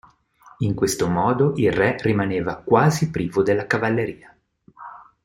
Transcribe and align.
In 0.61 0.73
questo 0.73 1.07
modo 1.07 1.53
il 1.57 1.71
Re 1.71 1.95
rimaneva 1.99 2.55
quasi 2.55 3.11
privo 3.11 3.43
della 3.43 3.67
cavalleria. 3.67 4.35